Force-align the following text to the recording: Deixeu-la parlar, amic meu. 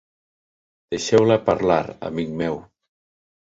Deixeu-la 0.95 1.37
parlar, 1.51 1.79
amic 2.11 2.35
meu. 2.43 2.61